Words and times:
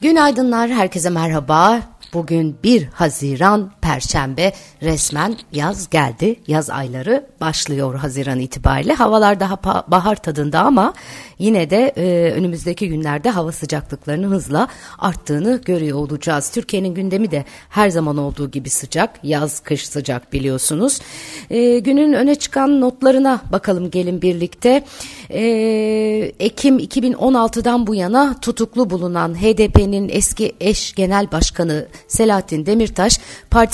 Günaydınlar, 0.00 0.70
herkese 0.70 1.10
merhaba. 1.10 1.80
Bugün 2.14 2.56
1 2.62 2.84
Haziran 2.84 3.72
Perşembe 3.84 4.52
resmen 4.82 5.36
yaz 5.52 5.90
geldi. 5.90 6.36
Yaz 6.46 6.70
ayları 6.70 7.26
başlıyor 7.40 7.94
Haziran 7.94 8.40
itibariyle. 8.40 8.92
Havalar 8.92 9.40
daha 9.40 9.62
bahar 9.90 10.16
tadında 10.16 10.60
ama 10.60 10.94
yine 11.38 11.70
de 11.70 11.92
e, 11.96 12.32
önümüzdeki 12.32 12.88
günlerde 12.88 13.30
hava 13.30 13.52
sıcaklıklarının 13.52 14.30
hızla 14.30 14.68
arttığını 14.98 15.60
görüyor 15.64 15.98
olacağız. 15.98 16.50
Türkiye'nin 16.50 16.94
gündemi 16.94 17.30
de 17.30 17.44
her 17.68 17.88
zaman 17.88 18.16
olduğu 18.16 18.50
gibi 18.50 18.70
sıcak. 18.70 19.10
Yaz 19.22 19.60
kış 19.60 19.88
sıcak 19.88 20.32
biliyorsunuz. 20.32 21.00
E, 21.50 21.78
günün 21.78 22.12
öne 22.12 22.34
çıkan 22.34 22.80
notlarına 22.80 23.40
bakalım 23.52 23.90
gelin 23.90 24.22
birlikte. 24.22 24.84
E, 25.30 25.42
Ekim 26.40 26.78
2016'dan 26.78 27.86
bu 27.86 27.94
yana 27.94 28.40
tutuklu 28.40 28.90
bulunan 28.90 29.34
HDP'nin 29.34 30.08
eski 30.08 30.54
eş 30.60 30.94
genel 30.94 31.32
başkanı 31.32 31.86
Selahattin 32.08 32.66
Demirtaş 32.66 33.20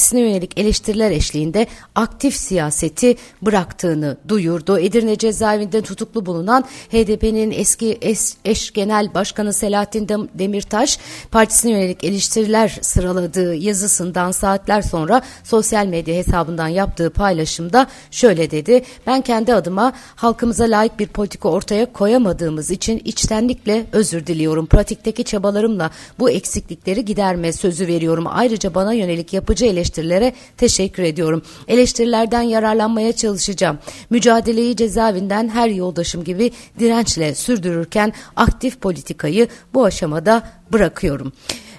partisine 0.00 0.20
yönelik 0.20 0.60
eleştiriler 0.60 1.10
eşliğinde 1.10 1.66
aktif 1.94 2.36
siyaseti 2.36 3.16
bıraktığını 3.42 4.16
duyurdu. 4.28 4.78
Edirne 4.78 5.16
cezaevinde 5.18 5.82
tutuklu 5.82 6.26
bulunan 6.26 6.64
HDP'nin 6.92 7.50
eski 7.50 7.98
eş, 8.00 8.18
eş 8.44 8.72
genel 8.72 9.14
başkanı 9.14 9.52
Selahattin 9.52 10.08
Demirtaş 10.34 10.98
partisine 11.30 11.72
yönelik 11.72 12.04
eleştiriler 12.04 12.78
sıraladığı 12.80 13.54
yazısından 13.54 14.32
saatler 14.32 14.82
sonra 14.82 15.22
sosyal 15.44 15.86
medya 15.86 16.14
hesabından 16.14 16.68
yaptığı 16.68 17.10
paylaşımda 17.10 17.86
şöyle 18.10 18.50
dedi. 18.50 18.82
Ben 19.06 19.20
kendi 19.20 19.54
adıma 19.54 19.92
halkımıza 20.16 20.64
layık 20.64 20.98
bir 20.98 21.08
politika 21.08 21.48
ortaya 21.48 21.92
koyamadığımız 21.92 22.70
için 22.70 23.02
içtenlikle 23.04 23.86
özür 23.92 24.26
diliyorum. 24.26 24.66
Pratikteki 24.66 25.24
çabalarımla 25.24 25.90
bu 26.18 26.30
eksiklikleri 26.30 27.04
giderme 27.04 27.52
sözü 27.52 27.86
veriyorum. 27.86 28.24
Ayrıca 28.28 28.74
bana 28.74 28.92
yönelik 28.92 29.32
yapıcı 29.32 29.64
eleştirilere 29.90 30.32
teşekkür 30.56 31.02
ediyorum. 31.02 31.42
Eleştirilerden 31.68 32.42
yararlanmaya 32.42 33.12
çalışacağım. 33.12 33.78
Mücadeleyi 34.10 34.76
cezaevinden 34.76 35.48
her 35.48 35.68
yoldaşım 35.68 36.24
gibi 36.24 36.52
dirençle 36.78 37.34
sürdürürken 37.34 38.12
aktif 38.36 38.80
politikayı 38.80 39.48
bu 39.74 39.84
aşamada 39.84 40.42
bırakıyorum 40.72 41.32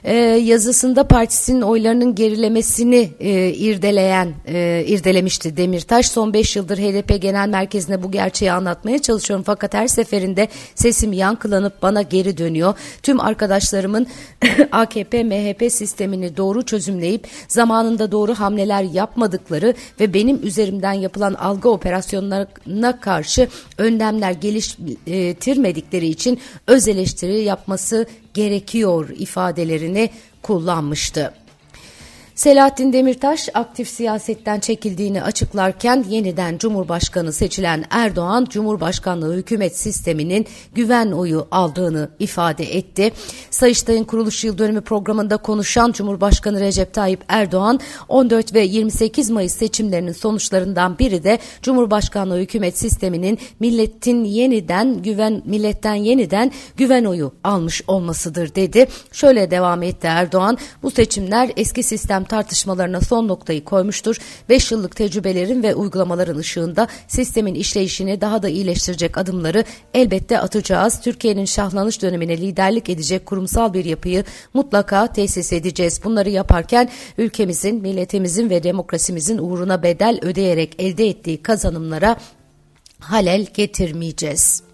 e, 0.04 0.16
yazısında 0.44 1.08
partisinin 1.08 1.62
oylarının 1.62 2.16
gerilemesini 2.16 3.12
e, 3.20 3.50
irdeleyen 3.50 4.34
e, 4.48 4.84
irdelemişti 4.88 5.58
Demirtaş. 5.58 6.10
Son 6.10 6.34
5 6.34 6.56
yıldır 6.56 6.78
HDP 6.78 7.22
Genel 7.22 7.50
Merkezi'ne 7.50 8.04
bu 8.04 8.12
gerçeği 8.12 8.52
anlatmaya 8.52 9.00
çalışıyorum 9.00 9.44
fakat 9.48 9.74
her 9.74 9.88
seferinde 9.88 10.48
sesim 10.76 11.14
yankılanıp 11.14 11.82
bana 11.82 12.02
geri 12.02 12.38
dönüyor. 12.38 12.74
Tüm 13.04 13.20
arkadaşlarımın 13.20 14.08
AKP 14.72 15.24
MHP 15.24 15.72
sistemini 15.72 16.38
doğru 16.38 16.66
çözümleyip 16.66 17.28
zamanında 17.48 18.12
doğru 18.12 18.36
hamleler 18.36 18.84
yapmadıkları 18.84 19.74
ve 20.00 20.14
benim 20.14 20.40
üzerimden 20.44 20.94
yapılan 20.94 21.34
algı 21.34 21.70
operasyonlarına 21.70 23.00
karşı 23.00 23.48
önlemler 23.78 24.32
geliştirmedikleri 24.32 26.08
için 26.08 26.40
öz 26.68 26.88
eleştiri 26.88 27.44
yapması 27.44 28.06
gerekiyor 28.34 29.10
ifadelerini 29.10 30.10
kullanmıştı. 30.42 31.34
Selahattin 32.42 32.94
Demirtaş 32.94 33.50
aktif 33.53 33.89
siyasetten 33.89 34.59
çekildiğini 34.59 35.23
açıklarken 35.23 36.06
yeniden 36.09 36.58
Cumhurbaşkanı 36.58 37.34
seçilen 37.34 37.86
Erdoğan 37.89 38.47
Cumhurbaşkanlığı 38.50 39.36
hükümet 39.36 39.78
sisteminin 39.78 40.47
güven 40.75 41.12
oyu 41.12 41.47
aldığını 41.52 42.09
ifade 42.19 42.78
etti. 42.78 43.12
Sayıştay'ın 43.50 44.03
kuruluş 44.03 44.44
yıl 44.44 44.57
dönümü 44.57 44.81
programında 44.81 45.38
konuşan 45.38 45.91
Cumhurbaşkanı 45.91 46.59
Recep 46.59 46.94
Tayyip 46.94 47.24
Erdoğan 47.28 47.80
14 48.09 48.53
ve 48.53 48.62
28 48.62 49.30
Mayıs 49.30 49.53
seçimlerinin 49.53 50.12
sonuçlarından 50.12 51.00
biri 51.00 51.24
de 51.24 51.40
Cumhurbaşkanlığı 51.62 52.38
hükümet 52.38 52.78
sisteminin 52.78 53.40
milletin 53.59 54.24
yeniden 54.24 55.01
güven 55.01 55.41
milletten 55.46 55.96
yeniden 55.96 56.51
güven 56.78 57.06
oyu 57.06 57.34
almış 57.44 57.81
olmasıdır 57.88 58.56
dedi. 58.56 58.88
Şöyle 59.12 59.51
devam 59.51 59.84
etti 59.84 60.07
Erdoğan 60.07 60.57
bu 60.84 60.91
seçimler 60.91 61.51
eski 61.56 61.84
sistem 61.84 62.25
tartışmalarına 62.31 63.02
son 63.02 63.28
noktayı 63.28 63.64
koymuştur. 63.64 64.18
5 64.50 64.72
yıllık 64.72 64.96
tecrübelerin 64.96 65.64
ve 65.64 65.75
uygulamaların 65.75 66.38
ışığında 66.38 66.88
sistemin 67.08 67.56
işleyişini 67.56 68.22
daha 68.22 68.44
da 68.44 68.50
iyileştirecek 68.50 69.18
adımları 69.18 69.64
elbette 69.94 70.40
atacağız. 70.40 71.02
Türkiye'nin 71.02 71.46
şahlanış 71.46 72.02
dönemine 72.02 72.38
liderlik 72.38 72.90
edecek 72.90 73.25
kurumsal 73.25 73.74
bir 73.74 73.86
yapıyı 73.86 74.24
mutlaka 74.53 75.08
tesis 75.14 75.53
edeceğiz. 75.53 76.02
Bunları 76.03 76.30
yaparken 76.30 76.90
ülkemizin, 77.18 77.81
milletimizin 77.81 78.50
ve 78.50 78.63
demokrasimizin 78.63 79.38
uğruna 79.38 79.84
bedel 79.84 80.19
ödeyerek 80.22 80.75
elde 80.80 81.08
ettiği 81.08 81.42
kazanımlara 81.42 82.18
halel 83.00 83.46
getirmeyeceğiz. 83.53 84.71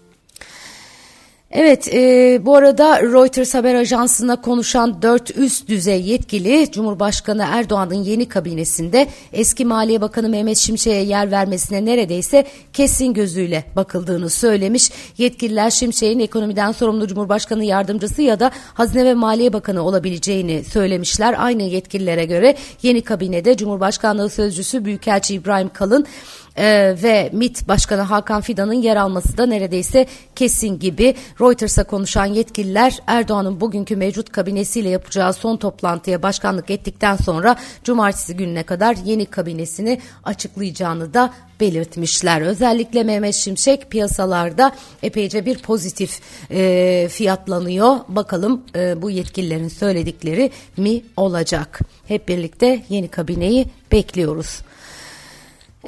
Evet 1.50 1.94
e, 1.94 2.40
bu 2.46 2.56
arada 2.56 3.02
Reuters 3.02 3.54
haber 3.54 3.74
ajansına 3.74 4.40
konuşan 4.40 5.02
dört 5.02 5.36
üst 5.36 5.68
düzey 5.68 6.02
yetkili 6.02 6.70
Cumhurbaşkanı 6.70 7.46
Erdoğan'ın 7.48 7.94
yeni 7.94 8.28
kabinesinde 8.28 9.06
eski 9.32 9.64
Maliye 9.64 10.00
Bakanı 10.00 10.28
Mehmet 10.28 10.56
Şimşek'e 10.56 10.96
yer 10.96 11.30
vermesine 11.30 11.84
neredeyse 11.84 12.46
kesin 12.72 13.14
gözüyle 13.14 13.64
bakıldığını 13.76 14.30
söylemiş. 14.30 14.90
Yetkililer 15.18 15.70
Şimşek'in 15.70 16.18
ekonomiden 16.18 16.72
sorumlu 16.72 17.06
Cumhurbaşkanı 17.06 17.64
yardımcısı 17.64 18.22
ya 18.22 18.40
da 18.40 18.50
Hazine 18.74 19.04
ve 19.04 19.14
Maliye 19.14 19.52
Bakanı 19.52 19.82
olabileceğini 19.82 20.64
söylemişler. 20.64 21.34
Aynı 21.38 21.62
yetkililere 21.62 22.24
göre 22.24 22.56
yeni 22.82 23.02
kabinede 23.02 23.56
Cumhurbaşkanlığı 23.56 24.30
Sözcüsü 24.30 24.84
Büyükelçi 24.84 25.34
İbrahim 25.34 25.68
Kalın 25.68 26.06
e, 26.58 26.96
ve 27.02 27.30
MİT 27.32 27.68
Başkanı 27.68 28.00
Hakan 28.02 28.40
Fidan'ın 28.40 28.72
yer 28.72 28.96
alması 28.96 29.38
da 29.38 29.46
neredeyse 29.46 30.06
kesin 30.36 30.78
gibi. 30.78 31.14
Reuters'a 31.40 31.84
konuşan 31.84 32.26
yetkililer 32.26 32.98
Erdoğan'ın 33.06 33.60
bugünkü 33.60 33.96
mevcut 33.96 34.32
kabinesiyle 34.32 34.88
yapacağı 34.88 35.32
son 35.32 35.56
toplantıya 35.56 36.22
başkanlık 36.22 36.70
ettikten 36.70 37.16
sonra 37.16 37.56
cumartesi 37.84 38.36
gününe 38.36 38.62
kadar 38.62 38.96
yeni 39.04 39.26
kabinesini 39.26 40.00
açıklayacağını 40.24 41.14
da 41.14 41.32
belirtmişler. 41.60 42.40
Özellikle 42.40 43.02
Mehmet 43.02 43.34
Şimşek 43.34 43.90
piyasalarda 43.90 44.72
epeyce 45.02 45.46
bir 45.46 45.58
pozitif 45.58 46.20
e, 46.50 47.08
fiyatlanıyor. 47.10 47.96
Bakalım 48.08 48.62
e, 48.74 49.02
bu 49.02 49.10
yetkililerin 49.10 49.68
söyledikleri 49.68 50.50
mi 50.76 51.02
olacak? 51.16 51.80
Hep 52.08 52.28
birlikte 52.28 52.82
yeni 52.88 53.08
kabineyi 53.08 53.66
bekliyoruz. 53.92 54.62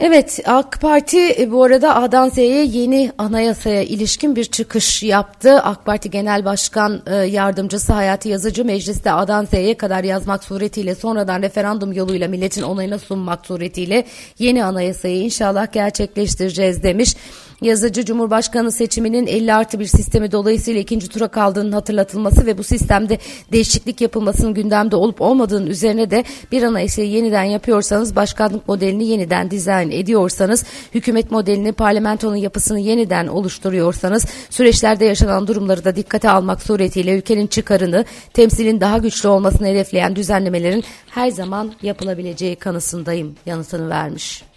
Evet 0.02 0.40
AK 0.46 0.80
Parti 0.80 1.42
e, 1.42 1.50
bu 1.52 1.64
arada 1.64 1.96
A'dan 1.96 2.28
Z'ye 2.28 2.64
yeni 2.64 3.12
anayasaya 3.18 3.82
ilişkin 3.82 4.36
bir 4.36 4.44
çıkış 4.44 5.02
yaptı. 5.02 5.60
AK 5.62 5.84
Parti 5.84 6.10
Genel 6.10 6.44
Başkan 6.44 7.02
e, 7.06 7.14
Yardımcısı 7.14 7.92
Hayati 7.92 8.28
Yazıcı 8.28 8.64
mecliste 8.64 9.12
A'dan 9.12 9.44
Z'ye 9.44 9.76
kadar 9.76 10.04
yazmak 10.04 10.44
suretiyle 10.44 10.94
sonradan 10.94 11.42
referandum 11.42 11.92
yoluyla 11.92 12.28
milletin 12.28 12.62
onayına 12.62 12.98
sunmak 12.98 13.46
suretiyle 13.46 14.04
yeni 14.38 14.64
anayasayı 14.64 15.22
inşallah 15.22 15.72
gerçekleştireceğiz 15.72 16.82
demiş. 16.82 17.16
Yazıcı 17.62 18.04
Cumhurbaşkanı 18.04 18.72
seçiminin 18.72 19.26
50 19.26 19.54
artı 19.54 19.80
bir 19.80 19.86
sistemi 19.86 20.32
dolayısıyla 20.32 20.80
ikinci 20.80 21.08
tura 21.08 21.28
kaldığının 21.28 21.72
hatırlatılması 21.72 22.46
ve 22.46 22.58
bu 22.58 22.62
sistemde 22.62 23.18
değişiklik 23.52 24.00
yapılmasının 24.00 24.54
gündemde 24.54 24.96
olup 24.96 25.20
olmadığının 25.20 25.66
üzerine 25.66 26.10
de 26.10 26.24
bir 26.52 26.62
anayasayı 26.62 27.10
yeniden 27.10 27.44
yapıyorsanız 27.44 28.16
başkanlık 28.16 28.68
modelini 28.68 29.06
yeniden 29.06 29.50
dizayn 29.50 29.89
ediyorsanız 29.90 30.64
hükümet 30.94 31.30
modelini 31.30 31.72
parlamentonun 31.72 32.36
yapısını 32.36 32.80
yeniden 32.80 33.26
oluşturuyorsanız 33.26 34.26
süreçlerde 34.50 35.04
yaşanan 35.04 35.46
durumları 35.46 35.84
da 35.84 35.96
dikkate 35.96 36.30
almak 36.30 36.62
suretiyle 36.62 37.18
ülkenin 37.18 37.46
çıkarını 37.46 38.04
temsilin 38.32 38.80
daha 38.80 38.98
güçlü 38.98 39.28
olmasını 39.28 39.66
hedefleyen 39.66 40.16
düzenlemelerin 40.16 40.84
her 41.10 41.30
zaman 41.30 41.72
yapılabileceği 41.82 42.56
kanısındayım 42.56 43.34
yanıtını 43.46 43.88
vermiş. 43.88 44.49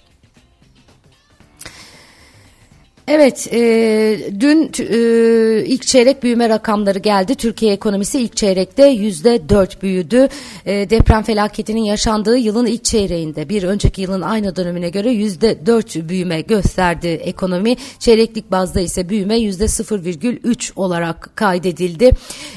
Evet, 3.07 3.47
e, 3.53 3.59
dün 4.39 4.71
e, 4.79 5.65
ilk 5.65 5.87
çeyrek 5.87 6.23
büyüme 6.23 6.49
rakamları 6.49 6.99
geldi. 6.99 7.35
Türkiye 7.35 7.73
ekonomisi 7.73 8.19
ilk 8.19 8.37
çeyrekte 8.37 8.87
yüzde 8.87 9.49
dört 9.49 9.83
büyüdü. 9.83 10.27
E, 10.65 10.89
deprem 10.89 11.23
felaketinin 11.23 11.83
yaşandığı 11.83 12.37
yılın 12.37 12.65
ilk 12.65 12.83
çeyreğinde 12.83 13.49
bir 13.49 13.63
önceki 13.63 14.01
yılın 14.01 14.21
aynı 14.21 14.55
dönemine 14.55 14.89
göre 14.89 15.11
yüzde 15.11 15.65
dört 15.65 15.95
büyüme 15.95 16.41
gösterdi 16.41 17.07
ekonomi. 17.07 17.75
Çeyreklik 17.99 18.51
bazda 18.51 18.79
ise 18.79 19.09
büyüme 19.09 19.37
yüzde 19.37 19.67
sıfır 19.67 20.05
virgül 20.05 20.37
üç 20.43 20.73
olarak 20.75 21.31
kaydedildi. 21.35 22.11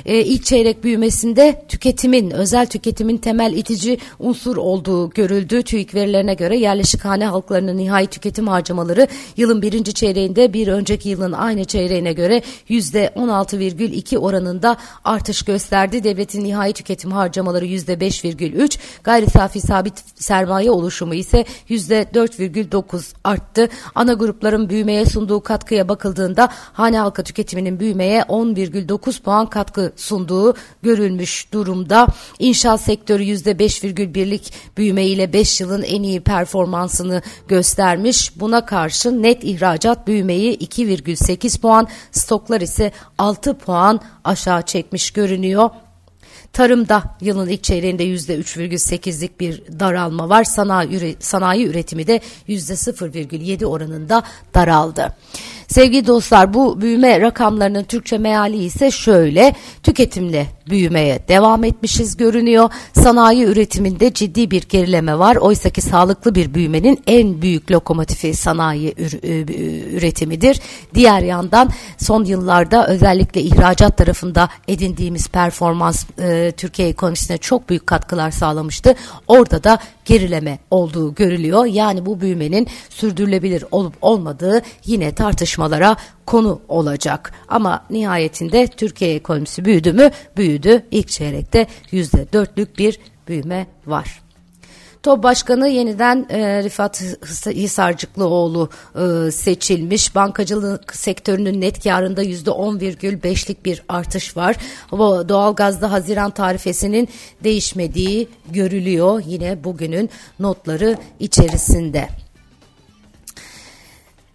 E, 0.04 0.20
ilk 0.20 0.44
çeyrek 0.44 0.84
büyümesinde 0.84 1.64
tüketimin, 1.68 2.30
özel 2.30 2.66
tüketimin 2.66 3.16
temel 3.16 3.52
itici 3.52 3.98
unsur 4.18 4.56
olduğu 4.56 5.10
görüldü. 5.10 5.62
TÜİK 5.62 5.94
verilerine 5.94 6.34
göre 6.34 6.56
yerleşik 6.56 7.04
hane 7.04 7.26
halklarının 7.26 7.76
nihai 7.76 8.06
tüketim 8.06 8.48
harcamaları 8.48 9.06
yılın 9.36 9.62
birinci 9.62 9.94
çeyreğinde 9.94 10.35
tüketiminde 10.36 10.52
bir 10.52 10.68
önceki 10.68 11.08
yılın 11.08 11.32
aynı 11.32 11.64
çeyreğine 11.64 12.12
göre 12.12 12.42
%16,2 12.68 14.18
oranında 14.18 14.76
artış 15.04 15.42
gösterdi. 15.42 16.04
Devletin 16.04 16.44
nihai 16.44 16.72
tüketim 16.72 17.12
harcamaları 17.12 17.66
%5,3, 17.66 18.78
gayri 19.04 19.30
safi 19.30 19.60
sabit 19.60 19.94
sermaye 20.14 20.70
oluşumu 20.70 21.14
ise 21.14 21.44
%4,9 21.68 23.14
arttı. 23.24 23.68
Ana 23.94 24.12
grupların 24.12 24.68
büyümeye 24.68 25.06
sunduğu 25.06 25.40
katkıya 25.40 25.88
bakıldığında 25.88 26.48
hane 26.72 26.98
halkı 26.98 27.22
tüketiminin 27.24 27.80
büyümeye 27.80 28.20
10,9 28.20 29.22
puan 29.22 29.46
katkı 29.46 29.92
sunduğu 29.96 30.54
görülmüş 30.82 31.52
durumda. 31.52 32.06
İnşaat 32.38 32.80
sektörü 32.80 33.22
%5,1'lik 33.22 34.52
büyümeyle 34.76 35.32
5 35.32 35.60
yılın 35.60 35.82
en 35.82 36.02
iyi 36.02 36.20
performansını 36.20 37.22
göstermiş. 37.48 38.40
Buna 38.40 38.66
karşın 38.66 39.22
net 39.22 39.44
ihracat 39.44 40.06
büyümeyi 40.28 40.58
2,8 40.58 41.60
puan, 41.60 41.88
stoklar 42.12 42.60
ise 42.60 42.92
6 43.18 43.58
puan 43.58 44.00
aşağı 44.24 44.62
çekmiş 44.62 45.10
görünüyor. 45.10 45.70
Tarımda 46.52 47.02
yılın 47.20 47.48
ilk 47.48 47.62
çeyreğinde 47.62 48.04
%3,8'lik 48.04 49.40
bir 49.40 49.62
daralma 49.80 50.28
var. 50.28 50.44
Sanayi, 50.44 51.16
sanayi 51.20 51.66
üretimi 51.66 52.06
de 52.06 52.20
%0,7 52.48 53.66
oranında 53.66 54.22
daraldı. 54.54 55.16
Sevgili 55.68 56.06
dostlar 56.06 56.54
bu 56.54 56.80
büyüme 56.80 57.20
rakamlarının 57.20 57.84
Türkçe 57.84 58.18
meali 58.18 58.64
ise 58.64 58.90
şöyle 58.90 59.54
tüketimle 59.82 60.46
büyümeye 60.70 61.28
devam 61.28 61.64
etmişiz 61.64 62.16
görünüyor. 62.16 62.70
Sanayi 62.92 63.44
üretiminde 63.44 64.12
ciddi 64.12 64.50
bir 64.50 64.62
gerileme 64.68 65.18
var. 65.18 65.36
Oysa 65.36 65.70
ki 65.70 65.82
sağlıklı 65.82 66.34
bir 66.34 66.54
büyümenin 66.54 67.02
en 67.06 67.42
büyük 67.42 67.70
lokomotifi 67.70 68.34
sanayi 68.34 68.94
üretimidir. 69.96 70.60
Diğer 70.94 71.20
yandan 71.20 71.70
son 71.98 72.24
yıllarda 72.24 72.86
özellikle 72.88 73.40
ihracat 73.42 73.96
tarafında 73.96 74.48
edindiğimiz 74.68 75.28
performans 75.28 76.04
e, 76.18 76.52
Türkiye 76.56 76.88
ekonomisine 76.88 77.38
çok 77.38 77.68
büyük 77.68 77.86
katkılar 77.86 78.30
sağlamıştı. 78.30 78.94
Orada 79.28 79.64
da 79.64 79.78
gerileme 80.04 80.58
olduğu 80.70 81.14
görülüyor. 81.14 81.64
Yani 81.64 82.06
bu 82.06 82.20
büyümenin 82.20 82.66
sürdürülebilir 82.90 83.64
olup 83.70 83.94
olmadığı 84.02 84.62
yine 84.86 85.14
tartışmalara 85.56 85.96
konu 86.26 86.60
olacak. 86.68 87.32
Ama 87.48 87.84
nihayetinde 87.90 88.66
Türkiye 88.66 89.14
ekonomisi 89.14 89.64
büyüdü 89.64 89.92
mü? 89.92 90.10
Büyüdü. 90.36 90.82
İlk 90.90 91.08
çeyrekte 91.08 91.66
%4'lük 91.92 92.78
bir 92.78 92.98
büyüme 93.28 93.66
var. 93.86 94.20
TOB 95.02 95.22
Başkanı 95.22 95.68
yeniden 95.68 96.26
e, 96.30 96.62
Rifat 96.62 97.02
Hisarcıklıoğlu 97.46 98.68
e, 98.94 99.30
seçilmiş. 99.30 100.14
Bankacılık 100.14 100.96
sektörünün 100.96 101.60
net 101.60 101.84
karında 101.84 102.24
%10,5'lik 102.24 103.64
bir 103.64 103.82
artış 103.88 104.36
var. 104.36 104.56
Bu 104.92 105.28
doğalgazda 105.28 105.92
Haziran 105.92 106.30
tarifesinin 106.30 107.08
değişmediği 107.44 108.28
görülüyor 108.50 109.22
yine 109.26 109.64
bugünün 109.64 110.10
notları 110.40 110.96
içerisinde. 111.20 112.25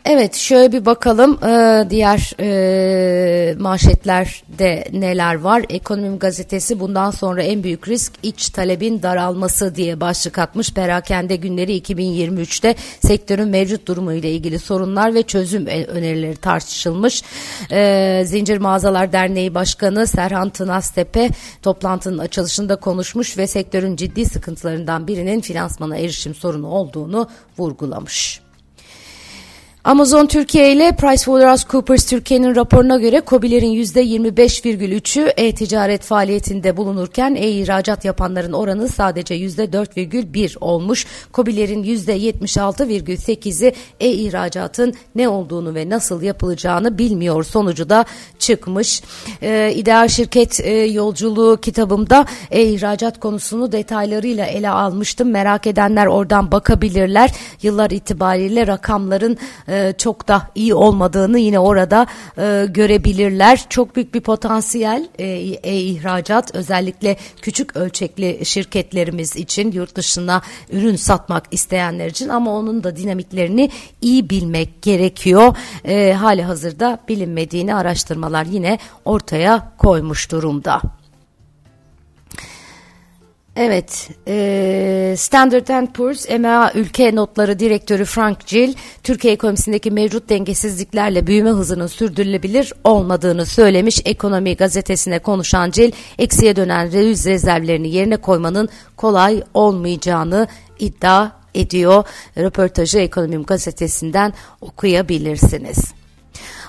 Evet 0.05 0.35
şöyle 0.35 0.71
bir 0.71 0.85
bakalım 0.85 1.39
ee, 1.43 1.85
diğer 1.89 2.33
e, 2.39 3.55
manşetlerde 3.59 4.87
neler 4.91 5.35
var. 5.35 5.65
Ekonomim 5.69 6.19
gazetesi 6.19 6.79
bundan 6.79 7.11
sonra 7.11 7.43
en 7.43 7.63
büyük 7.63 7.87
risk 7.87 8.13
iç 8.23 8.49
talebin 8.49 9.01
daralması 9.01 9.75
diye 9.75 10.01
başlık 10.01 10.39
atmış. 10.39 10.73
Perakende 10.73 11.35
günleri 11.35 11.77
2023'te 11.77 12.75
sektörün 13.05 13.47
mevcut 13.47 13.87
durumu 13.87 14.13
ile 14.13 14.31
ilgili 14.31 14.59
sorunlar 14.59 15.13
ve 15.13 15.23
çözüm 15.23 15.65
önerileri 15.65 16.35
tartışılmış. 16.35 17.23
Ee, 17.71 18.23
Zincir 18.25 18.57
Mağazalar 18.57 19.11
Derneği 19.11 19.53
Başkanı 19.55 20.07
Serhan 20.07 20.49
Tınaztepe 20.49 21.29
toplantının 21.61 22.17
açılışında 22.17 22.75
konuşmuş 22.75 23.37
ve 23.37 23.47
sektörün 23.47 23.95
ciddi 23.95 24.25
sıkıntılarından 24.25 25.07
birinin 25.07 25.41
finansmana 25.41 25.97
erişim 25.97 26.35
sorunu 26.35 26.67
olduğunu 26.67 27.29
vurgulamış. 27.57 28.41
Amazon 29.83 30.25
Türkiye 30.25 30.73
ile 30.73 30.91
PricewaterhouseCoopers 30.91 32.05
Türkiye'nin 32.05 32.55
raporuna 32.55 32.97
göre 32.97 33.21
COBİ'lerin 33.27 33.73
%25,3'ü 33.73 35.33
e-ticaret 35.37 36.03
faaliyetinde 36.03 36.77
bulunurken 36.77 37.35
e-ihracat 37.35 38.05
yapanların 38.05 38.53
oranı 38.53 38.89
sadece 38.89 39.35
%4,1 39.35 40.57
olmuş. 40.59 41.05
COBİ'lerin 41.33 41.83
%76,8'i 41.83 43.73
e-ihracatın 43.99 44.93
ne 45.15 45.29
olduğunu 45.29 45.75
ve 45.75 45.89
nasıl 45.89 46.21
yapılacağını 46.21 46.97
bilmiyor 46.97 47.43
sonucu 47.43 47.89
da 47.89 48.05
çıkmış. 48.39 49.01
Ee, 49.41 49.73
İdeal 49.75 50.07
Şirket 50.07 50.59
e, 50.59 50.71
Yolculuğu 50.71 51.57
kitabımda 51.61 52.25
e-ihracat 52.51 53.19
konusunu 53.19 53.71
detaylarıyla 53.71 54.45
ele 54.45 54.69
almıştım. 54.69 55.31
Merak 55.31 55.67
edenler 55.67 56.05
oradan 56.05 56.51
bakabilirler. 56.51 57.31
Yıllar 57.61 57.91
itibariyle 57.91 58.67
rakamların 58.67 59.37
e, 59.71 59.93
çok 59.97 60.27
da 60.27 60.47
iyi 60.55 60.73
olmadığını 60.73 61.39
yine 61.39 61.59
orada 61.59 62.07
e, 62.37 62.65
görebilirler. 62.69 63.65
Çok 63.69 63.95
büyük 63.95 64.13
bir 64.13 64.21
potansiyel 64.21 65.07
e, 65.19 65.25
e-ihracat 65.63 66.55
özellikle 66.55 67.17
küçük 67.41 67.75
ölçekli 67.75 68.45
şirketlerimiz 68.45 69.35
için 69.35 69.71
yurt 69.71 69.95
dışına 69.95 70.41
ürün 70.71 70.95
satmak 70.95 71.43
isteyenler 71.51 72.07
için 72.07 72.29
ama 72.29 72.51
onun 72.51 72.83
da 72.83 72.95
dinamiklerini 72.95 73.69
iyi 74.01 74.29
bilmek 74.29 74.81
gerekiyor. 74.81 75.55
E, 75.85 76.13
hali 76.13 76.43
hazırda 76.43 76.99
bilinmediğini 77.07 77.75
araştırmalar 77.75 78.45
yine 78.45 78.77
ortaya 79.05 79.71
koymuş 79.77 80.31
durumda. 80.31 81.00
Evet, 83.55 84.09
e, 84.27 85.15
Standard 85.17 85.93
Poor's 85.93 86.29
EMEA 86.29 86.71
ülke 86.75 87.15
notları 87.15 87.59
direktörü 87.59 88.05
Frank 88.05 88.47
Gill, 88.47 88.73
Türkiye 89.03 89.33
ekonomisindeki 89.33 89.91
mevcut 89.91 90.29
dengesizliklerle 90.29 91.27
büyüme 91.27 91.49
hızının 91.49 91.87
sürdürülebilir 91.87 92.73
olmadığını 92.83 93.45
söylemiş. 93.45 94.01
Ekonomi 94.05 94.55
gazetesine 94.55 95.19
konuşan 95.19 95.71
Gill, 95.71 95.91
eksiye 96.17 96.55
dönen 96.55 96.91
döviz 96.91 97.25
rezervlerini 97.25 97.89
yerine 97.89 98.17
koymanın 98.17 98.69
kolay 98.97 99.43
olmayacağını 99.53 100.47
iddia 100.79 101.31
ediyor. 101.55 102.03
Röportajı 102.37 102.99
Ekonomim 102.99 103.43
gazetesinden 103.43 104.33
okuyabilirsiniz. 104.61 106.00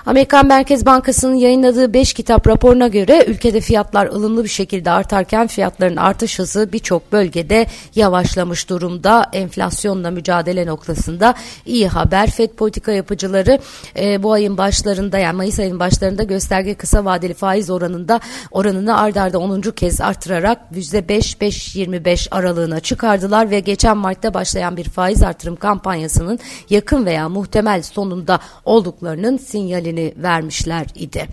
Amerikan 0.05 0.47
Merkez 0.47 0.85
Bankası'nın 0.85 1.35
yayınladığı 1.35 1.93
5 1.93 2.13
kitap 2.13 2.47
raporuna 2.47 2.87
göre 2.87 3.25
ülkede 3.27 3.61
fiyatlar 3.61 4.05
ılımlı 4.05 4.43
bir 4.43 4.49
şekilde 4.49 4.91
artarken 4.91 5.47
fiyatların 5.47 5.95
artış 5.95 6.39
hızı 6.39 6.69
birçok 6.73 7.11
bölgede 7.11 7.67
yavaşlamış 7.95 8.69
durumda. 8.69 9.25
Enflasyonla 9.33 10.11
mücadele 10.11 10.65
noktasında 10.65 11.35
iyi 11.65 11.87
haber. 11.87 12.31
FED 12.31 12.49
politika 12.49 12.91
yapıcıları 12.91 13.59
e, 13.99 14.23
bu 14.23 14.31
ayın 14.31 14.57
başlarında 14.57 15.17
yani 15.17 15.35
Mayıs 15.35 15.59
ayının 15.59 15.79
başlarında 15.79 16.23
gösterge 16.23 16.73
kısa 16.73 17.05
vadeli 17.05 17.33
faiz 17.33 17.69
oranında 17.69 18.19
oranını 18.51 18.97
ard 18.97 19.15
arda 19.15 19.39
10. 19.39 19.61
kez 19.61 20.01
artırarak 20.01 20.59
%5-5-25 20.73 22.27
aralığına 22.31 22.79
çıkardılar 22.79 23.49
ve 23.49 23.59
geçen 23.59 23.97
Mart'ta 23.97 24.33
başlayan 24.33 24.77
bir 24.77 24.89
faiz 24.89 25.23
artırım 25.23 25.55
kampanyasının 25.55 26.39
yakın 26.69 27.05
veya 27.05 27.29
muhtemel 27.29 27.81
sonunda 27.81 28.39
olduklarının 28.65 29.37
sinyali 29.37 29.92
sinyalini 29.93 30.13
vermişler 30.17 30.87
idi. 30.95 31.27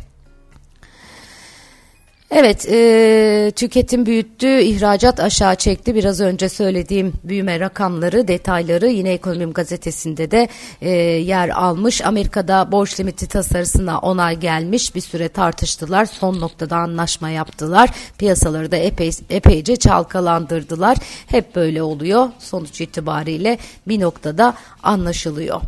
Evet, 2.33 2.67
e, 2.71 3.53
tüketim 3.57 4.07
büyüttü, 4.07 4.61
ihracat 4.61 5.21
aşağı 5.21 5.57
çekti. 5.57 5.95
Biraz 5.95 6.21
önce 6.21 6.49
söylediğim 6.49 7.13
büyüme 7.25 7.61
rakamları, 7.61 8.29
detayları 8.29 8.89
yine 8.89 9.13
Ekonomim 9.13 9.53
gazetesinde 9.53 10.31
de 10.31 10.49
e, 10.81 10.91
yer 10.91 11.49
almış. 11.49 12.03
Amerika'da 12.05 12.73
borç 12.73 13.01
limiti 13.01 13.29
tasarısına 13.29 13.99
onay 13.99 14.41
gelmiş. 14.41 14.95
Bir 14.95 15.01
süre 15.01 15.29
tartıştılar. 15.29 16.07
Son 16.07 16.41
noktada 16.41 16.77
anlaşma 16.77 17.31
yaptılar. 17.31 17.91
Piyasaları 18.19 18.73
da 18.73 18.77
epey, 18.77 19.11
epeyce 19.31 19.77
çalkalandırdılar. 19.77 20.97
Hep 21.27 21.57
böyle 21.57 21.83
oluyor. 21.83 22.29
Sonuç 22.39 22.81
itibariyle 22.81 23.59
bir 23.89 24.01
noktada 24.01 24.55
anlaşılıyor. 24.83 25.61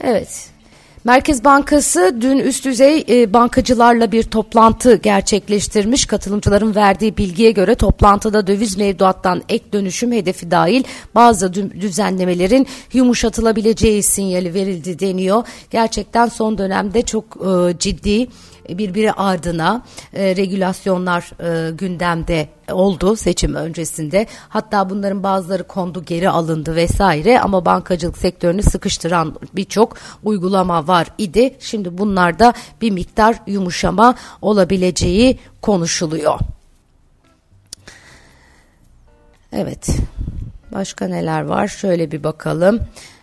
Evet. 0.00 0.53
Merkez 1.04 1.44
Bankası 1.44 2.16
dün 2.20 2.38
üst 2.38 2.64
düzey 2.64 3.04
e, 3.08 3.32
bankacılarla 3.32 4.12
bir 4.12 4.22
toplantı 4.22 4.96
gerçekleştirmiş. 4.96 6.06
Katılımcıların 6.06 6.74
verdiği 6.74 7.16
bilgiye 7.16 7.50
göre 7.50 7.74
toplantıda 7.74 8.46
döviz 8.46 8.76
mevduattan 8.76 9.42
ek 9.48 9.64
dönüşüm 9.72 10.12
hedefi 10.12 10.50
dahil 10.50 10.84
bazı 11.14 11.54
düzenlemelerin 11.54 12.66
yumuşatılabileceği 12.92 14.02
sinyali 14.02 14.54
verildi 14.54 14.98
deniyor. 14.98 15.46
Gerçekten 15.70 16.26
son 16.26 16.58
dönemde 16.58 17.02
çok 17.02 17.24
e, 17.24 17.78
ciddi 17.78 18.28
birbiri 18.68 19.12
ardına 19.12 19.82
e, 20.12 20.36
regülasyonlar 20.36 21.30
e, 21.40 21.70
gündemde 21.70 22.48
oldu 22.72 23.16
seçim 23.16 23.54
öncesinde. 23.54 24.26
Hatta 24.48 24.90
bunların 24.90 25.22
bazıları 25.22 25.62
kondu 25.64 26.04
geri 26.04 26.30
alındı 26.30 26.76
vesaire 26.76 27.40
ama 27.40 27.64
bankacılık 27.64 28.18
sektörünü 28.18 28.62
sıkıştıran 28.62 29.34
birçok 29.54 29.96
uygulama 30.24 30.88
var 30.88 31.06
idi. 31.18 31.54
Şimdi 31.60 31.98
bunlarda 31.98 32.54
bir 32.80 32.90
miktar 32.90 33.36
yumuşama 33.46 34.14
olabileceği 34.42 35.38
konuşuluyor. 35.62 36.38
Evet. 39.52 39.88
Başka 40.72 41.08
neler 41.08 41.42
var? 41.42 41.68
Şöyle 41.68 42.10
bir 42.10 42.24
bakalım. 42.24 42.80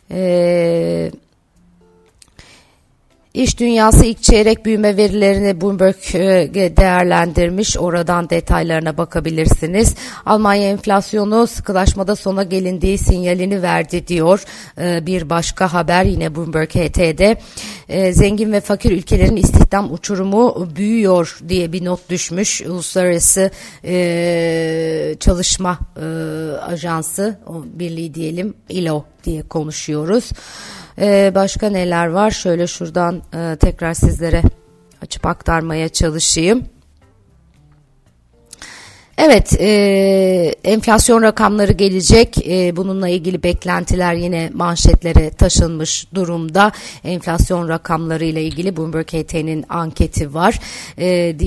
Eee 0.10 1.12
İş 3.34 3.60
dünyası 3.60 4.06
ilk 4.06 4.24
çeyrek 4.24 4.66
büyüme 4.66 4.98
verilerini 4.98 5.62
Bloomberg 5.62 5.96
e, 6.16 6.78
değerlendirmiş. 6.78 7.78
Oradan 7.78 8.30
detaylarına 8.30 8.98
bakabilirsiniz. 8.98 9.96
Almanya 10.26 10.70
enflasyonu 10.70 11.48
sıkılaşmada 11.48 12.16
sona 12.16 12.44
gelindiği 12.44 12.98
sinyalini 12.98 13.62
verdi 13.62 14.08
diyor. 14.08 14.44
E, 14.82 15.06
bir 15.06 15.30
başka 15.30 15.74
haber 15.74 16.04
yine 16.04 16.36
Bloomberg 16.36 16.70
HT'de. 16.70 17.42
E, 17.90 18.14
zengin 18.14 18.52
ve 18.52 18.62
fakir 18.62 18.92
ülkelerin 18.92 19.36
istihdam 19.36 19.94
uçurumu 19.94 20.68
büyüyor 20.76 21.40
diye 21.50 21.74
bir 21.74 21.86
not 21.86 22.10
düşmüş. 22.10 22.62
Uluslararası 22.62 23.52
Çalışma 25.20 25.80
Ajansı 26.68 27.40
birliği 27.66 28.14
diyelim 28.14 28.54
ILO 28.70 29.06
diye 29.24 29.42
konuşuyoruz. 29.42 30.32
Ee, 31.02 31.32
başka 31.36 31.70
neler 31.70 32.08
var? 32.08 32.32
Şöyle 32.32 32.68
şuradan 32.68 33.22
e, 33.34 33.56
tekrar 33.56 33.94
sizlere 33.94 34.42
açıp 35.02 35.26
aktarmaya 35.26 35.90
çalışayım. 35.90 36.66
Evet, 39.18 39.62
e, 39.62 40.56
enflasyon 40.64 41.22
rakamları 41.22 41.72
gelecek. 41.72 42.48
E, 42.48 42.76
bununla 42.76 43.10
ilgili 43.10 43.44
beklentiler 43.44 44.14
yine 44.14 44.50
manşetlere 44.54 45.30
taşınmış 45.30 46.08
durumda. 46.16 46.72
Enflasyon 47.04 47.70
rakamları 47.70 48.26
ile 48.26 48.44
ilgili 48.44 48.78
Bloomberg 48.78 49.08
HT'nin 49.08 49.66
anketi 49.70 50.34
var. 50.34 50.60
E, 50.98 51.40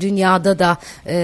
dünyada 0.00 0.58
da 0.58 0.76
e, 1.06 1.16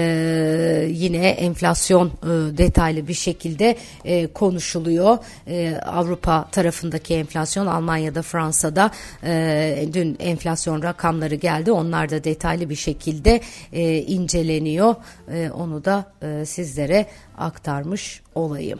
yine 0.89 1.27
enflasyon 1.27 2.07
e, 2.07 2.57
detaylı 2.57 3.07
bir 3.07 3.13
şekilde 3.13 3.77
e, 4.05 4.27
konuşuluyor. 4.27 5.17
E, 5.47 5.75
Avrupa 5.75 6.49
tarafındaki 6.51 7.13
enflasyon, 7.15 7.67
Almanya'da, 7.67 8.21
Fransa'da 8.21 8.91
e, 9.23 9.85
dün 9.93 10.17
enflasyon 10.19 10.83
rakamları 10.83 11.35
geldi. 11.35 11.71
Onlar 11.71 12.09
da 12.09 12.23
detaylı 12.23 12.69
bir 12.69 12.75
şekilde 12.75 13.41
e, 13.73 13.97
inceleniyor. 13.97 14.95
E, 15.33 15.49
onu 15.61 15.85
da 15.85 16.05
e, 16.21 16.45
sizlere 16.45 17.05
aktarmış 17.37 18.21
olayım. 18.35 18.79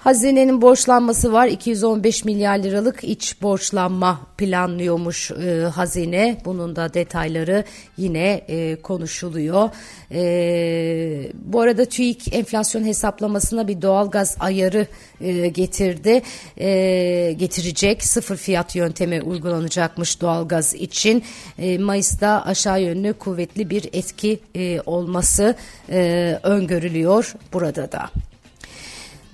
Hazinenin 0.00 0.62
borçlanması 0.62 1.32
var. 1.32 1.46
215 1.46 2.24
milyar 2.24 2.58
liralık 2.58 3.04
iç 3.04 3.42
borçlanma 3.42 4.20
planlıyormuş 4.38 5.30
e, 5.30 5.62
hazine. 5.74 6.38
Bunun 6.44 6.76
da 6.76 6.94
detayları 6.94 7.64
yine 7.96 8.44
e, 8.48 8.76
konuşuluyor. 8.82 9.70
E, 10.12 11.32
bu 11.34 11.60
arada 11.60 11.84
TÜİK 11.84 12.34
enflasyon 12.34 12.84
hesaplamasına 12.84 13.68
bir 13.68 13.82
doğalgaz 13.82 14.36
ayarı 14.40 14.86
e, 15.20 15.48
getirdi. 15.48 16.22
E, 16.60 17.32
getirecek 17.38 18.04
sıfır 18.04 18.36
fiyat 18.36 18.76
yöntemi 18.76 19.22
uygulanacakmış 19.22 20.20
doğalgaz 20.20 20.74
için. 20.74 21.24
E, 21.58 21.78
Mayıs'ta 21.78 22.42
aşağı 22.46 22.82
yönlü 22.82 23.12
kuvvetli 23.12 23.70
bir 23.70 23.88
etki 23.92 24.40
e, 24.54 24.80
olması 24.80 25.54
e, 25.90 26.38
öngörülüyor 26.42 27.34
burada 27.52 27.92
da. 27.92 28.10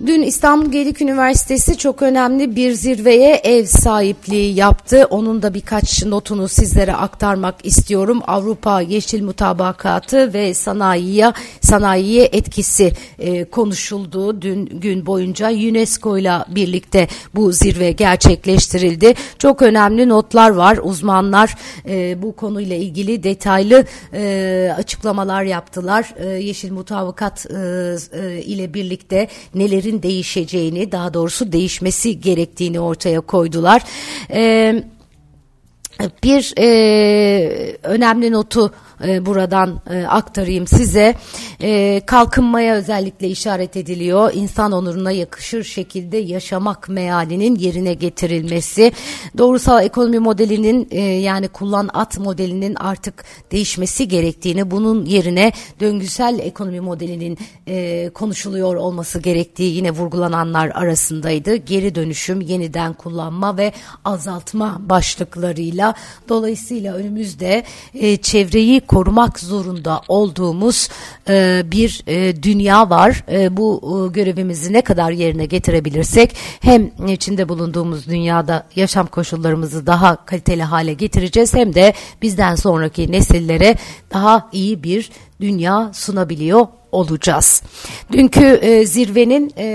Dün 0.05 0.21
İstanbul 0.21 0.71
Gedik 0.71 1.01
Üniversitesi 1.01 1.77
çok 1.77 2.01
önemli 2.01 2.55
bir 2.55 2.71
zirveye 2.71 3.41
ev 3.43 3.65
sahipliği 3.65 4.55
yaptı. 4.55 5.07
Onun 5.09 5.41
da 5.41 5.53
birkaç 5.53 6.05
notunu 6.05 6.47
sizlere 6.47 6.93
aktarmak 6.93 7.65
istiyorum. 7.65 8.21
Avrupa 8.27 8.81
Yeşil 8.81 9.23
Mutabakatı 9.23 10.33
ve 10.33 10.53
sanayiye 10.53 11.33
sanayiye 11.61 12.29
etkisi 12.31 12.91
e, 13.19 13.45
konuşuldu 13.45 14.41
dün 14.41 14.65
gün 14.65 15.05
boyunca 15.05 15.51
UNESCO 15.51 16.17
ile 16.17 16.33
birlikte 16.47 17.07
bu 17.35 17.51
zirve 17.51 17.91
gerçekleştirildi. 17.91 19.13
Çok 19.39 19.61
önemli 19.61 20.09
notlar 20.09 20.49
var. 20.49 20.79
Uzmanlar 20.83 21.55
e, 21.89 22.21
bu 22.21 22.35
konuyla 22.35 22.75
ilgili 22.75 23.23
detaylı 23.23 23.85
e, 24.13 24.73
açıklamalar 24.77 25.43
yaptılar. 25.43 26.13
E, 26.17 26.27
Yeşil 26.27 26.71
Mutabakat 26.71 27.45
e, 27.45 27.95
e, 28.13 28.41
ile 28.41 28.73
birlikte 28.73 29.27
neleri 29.55 29.86
şeylerin 29.87 30.03
değişeceğini 30.03 30.91
daha 30.91 31.13
doğrusu 31.13 31.51
değişmesi 31.51 32.21
gerektiğini 32.21 32.79
ortaya 32.79 33.21
koydular. 33.21 33.81
Evet 35.99 36.23
bir 36.23 36.53
e, 36.57 37.77
önemli 37.83 38.31
notu 38.31 38.73
e, 39.05 39.25
buradan 39.25 39.81
e, 39.89 40.05
aktarayım 40.05 40.67
size. 40.67 41.15
E, 41.61 42.01
kalkınmaya 42.05 42.75
özellikle 42.75 43.27
işaret 43.27 43.77
ediliyor. 43.77 44.31
İnsan 44.33 44.71
onuruna 44.71 45.11
yakışır 45.11 45.63
şekilde 45.63 46.17
yaşamak 46.17 46.89
mealinin 46.89 47.55
yerine 47.55 47.93
getirilmesi. 47.93 48.91
Doğrusal 49.37 49.85
ekonomi 49.85 50.19
modelinin 50.19 50.87
e, 50.91 51.01
yani 51.01 51.47
kullan 51.47 51.89
at 51.93 52.19
modelinin 52.19 52.75
artık 52.75 53.25
değişmesi 53.51 54.07
gerektiğini, 54.07 54.71
bunun 54.71 55.05
yerine 55.05 55.51
döngüsel 55.79 56.39
ekonomi 56.39 56.79
modelinin 56.79 57.37
e, 57.67 58.09
konuşuluyor 58.13 58.75
olması 58.75 59.19
gerektiği 59.19 59.75
yine 59.75 59.91
vurgulananlar 59.91 60.71
arasındaydı. 60.73 61.55
Geri 61.55 61.95
dönüşüm, 61.95 62.41
yeniden 62.41 62.93
kullanma 62.93 63.57
ve 63.57 63.73
azaltma 64.05 64.81
başlıklarıyla 64.89 65.93
dolayısıyla 66.29 66.95
önümüzde 66.95 67.63
e, 67.93 68.17
çevreyi 68.17 68.86
korumak 68.87 69.39
zorunda 69.39 70.01
olduğumuz 70.07 70.89
e, 71.29 71.63
bir 71.65 72.03
e, 72.07 72.43
dünya 72.43 72.89
var. 72.89 73.23
E, 73.31 73.57
bu 73.57 73.81
e, 73.81 74.13
görevimizi 74.13 74.73
ne 74.73 74.81
kadar 74.81 75.11
yerine 75.11 75.45
getirebilirsek 75.45 76.35
hem 76.59 76.91
içinde 77.07 77.49
bulunduğumuz 77.49 78.07
dünyada 78.07 78.67
yaşam 78.75 79.07
koşullarımızı 79.07 79.87
daha 79.87 80.25
kaliteli 80.25 80.63
hale 80.63 80.93
getireceğiz 80.93 81.53
hem 81.53 81.73
de 81.73 81.93
bizden 82.21 82.55
sonraki 82.55 83.11
nesillere 83.11 83.75
daha 84.13 84.49
iyi 84.51 84.83
bir 84.83 85.09
dünya 85.41 85.91
sunabiliyor 85.93 86.67
olacağız. 86.91 87.61
Dünkü 88.11 88.45
e, 88.45 88.85
zirvenin 88.85 89.53
e, 89.57 89.65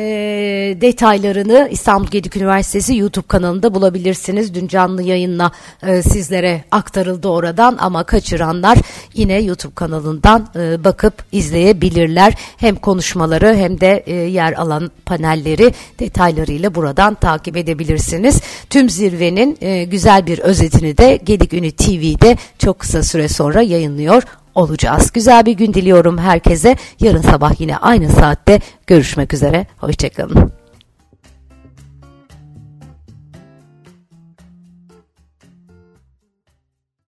detaylarını 0.81 1.69
İstanbul 1.71 2.09
Gedik 2.09 2.37
Üniversitesi 2.37 2.97
YouTube 2.97 3.26
kanalında 3.26 3.75
bulabilirsiniz. 3.75 4.54
Dün 4.54 4.69
canlı 4.69 5.02
yayınla 5.02 5.52
e, 5.83 6.02
sizlere 6.02 6.64
aktarıldı 6.71 7.28
oradan 7.28 7.76
ama 7.81 8.04
kaçıranlar 8.04 8.78
yine 9.14 9.42
YouTube 9.42 9.75
kanalından 9.75 10.49
e, 10.57 10.85
bakıp 10.85 11.14
izleyebilirler. 11.33 12.35
Hem 12.57 12.76
konuşmaları 12.76 13.54
hem 13.54 13.81
de 13.81 14.02
e, 14.07 14.14
yer 14.14 14.52
alan 14.52 14.90
panelleri 15.07 15.75
detaylarıyla 15.99 16.75
buradan 16.75 17.14
takip 17.14 17.57
edebilirsiniz. 17.57 18.40
Tüm 18.71 18.90
zirvenin 18.90 19.59
e, 19.61 19.85
güzel 19.85 20.26
bir 20.26 20.38
özetini 20.38 20.99
de 20.99 21.21
Gedik 21.25 21.52
Ünü 21.52 21.71
TV'de 21.71 22.37
çok 22.59 22.78
kısa 22.78 23.02
süre 23.02 23.28
sonra 23.28 23.62
yayınlıyor 23.62 24.23
olacağız. 24.54 25.12
Güzel 25.12 25.47
bir 25.47 25.52
gün 25.52 25.75
diliyorum 25.75 26.18
herkese. 26.18 26.76
Yarın 27.00 27.23
sabah 27.23 27.61
yine 27.61 27.76
aynı 27.76 28.09
saatte 28.09 28.61
görüşmek 28.87 29.35
üzere. 29.35 29.66
Hoşçakalın. 29.78 30.62